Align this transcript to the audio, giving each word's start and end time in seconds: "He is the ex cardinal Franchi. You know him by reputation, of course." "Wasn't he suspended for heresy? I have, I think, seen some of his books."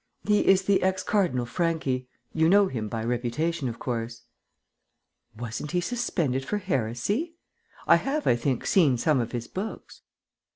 "He 0.25 0.39
is 0.47 0.63
the 0.63 0.81
ex 0.81 1.03
cardinal 1.03 1.45
Franchi. 1.45 2.09
You 2.33 2.49
know 2.49 2.65
him 2.65 2.87
by 2.89 3.03
reputation, 3.03 3.69
of 3.69 3.77
course." 3.77 4.23
"Wasn't 5.37 5.73
he 5.73 5.79
suspended 5.81 6.43
for 6.43 6.57
heresy? 6.57 7.35
I 7.85 7.97
have, 7.97 8.25
I 8.25 8.35
think, 8.35 8.65
seen 8.65 8.97
some 8.97 9.19
of 9.19 9.31
his 9.31 9.47
books." 9.47 10.01